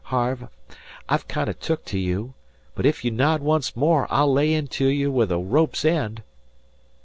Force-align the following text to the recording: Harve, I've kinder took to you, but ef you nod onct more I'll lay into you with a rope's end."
Harve, 0.05 0.47
I've 1.07 1.27
kinder 1.27 1.53
took 1.53 1.85
to 1.85 1.99
you, 1.99 2.33
but 2.73 2.87
ef 2.87 3.05
you 3.05 3.11
nod 3.11 3.39
onct 3.45 3.77
more 3.77 4.07
I'll 4.09 4.33
lay 4.33 4.51
into 4.51 4.87
you 4.87 5.11
with 5.11 5.31
a 5.31 5.37
rope's 5.37 5.85
end." 5.85 6.23